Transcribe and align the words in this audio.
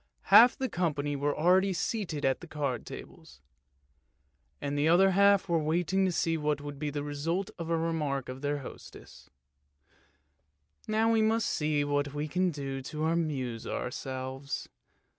Half 0.33 0.57
the 0.57 0.67
company 0.67 1.15
were 1.15 1.37
already 1.37 1.73
seated 1.73 2.25
at 2.25 2.39
the 2.41 2.47
card 2.47 2.87
tables, 2.87 3.39
and 4.59 4.75
the 4.75 4.87
other 4.87 5.11
half 5.11 5.47
were 5.47 5.59
waiting 5.59 6.05
to 6.05 6.11
see 6.11 6.37
what 6.37 6.59
would 6.59 6.79
be 6.79 6.89
the 6.89 7.03
result 7.03 7.51
of 7.59 7.69
a 7.69 7.77
remark 7.77 8.27
of 8.27 8.41
their 8.41 8.57
hostess 8.61 9.29
—"Now 10.87 11.11
we 11.11 11.21
must 11.21 11.47
see 11.47 11.83
what 11.83 12.15
we 12.15 12.27
can 12.27 12.49
do 12.49 12.81
to 12.81 13.05
amuse 13.05 13.67
ourselves." 13.67 14.67